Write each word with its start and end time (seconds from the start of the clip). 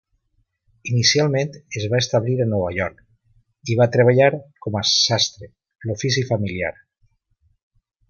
Inicialment 0.91 1.51
es 1.81 1.85
va 1.91 1.99
establir 2.05 2.39
a 2.39 2.47
Nova 2.55 2.71
York 2.77 3.69
i 3.73 3.77
va 3.83 3.89
treballar 3.99 4.33
com 4.67 4.81
a 4.81 4.85
sastre, 4.97 5.53
l'ofici 5.87 6.29
familiar. 6.35 6.77